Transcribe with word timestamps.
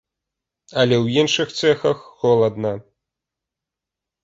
Але 0.83 0.95
ў 1.03 1.25
іншых 1.25 1.47
цэхах 1.59 1.97
холадна. 2.25 2.73